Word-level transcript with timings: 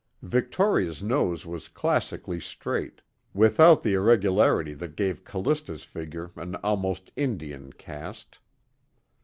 Victoria's 0.23 1.03
nose 1.03 1.45
was 1.45 1.67
classically 1.67 2.39
straight, 2.39 3.01
without 3.35 3.83
the 3.83 3.93
irregularity 3.93 4.73
that 4.73 4.95
gave 4.95 5.23
Callista's 5.23 5.83
features 5.83 6.31
an 6.37 6.55
almost 6.63 7.11
Indian 7.15 7.71
cast. 7.71 8.39